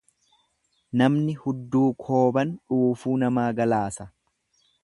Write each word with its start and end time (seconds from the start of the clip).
Namni 1.01 1.35
hudduu 1.43 1.83
kooban 2.05 2.57
dhuufuu 2.73 3.15
namaa 3.25 3.47
galaasa. 3.63 4.13